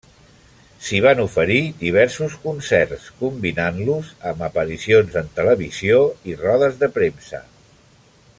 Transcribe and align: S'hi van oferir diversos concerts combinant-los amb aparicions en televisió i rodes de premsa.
S'hi 0.85 1.01
van 1.05 1.19
oferir 1.23 1.57
diversos 1.81 2.37
concerts 2.47 3.05
combinant-los 3.21 4.11
amb 4.33 4.43
aparicions 4.49 5.21
en 5.25 5.31
televisió 5.39 6.03
i 6.33 6.39
rodes 6.45 6.83
de 6.85 6.95
premsa. 7.01 7.47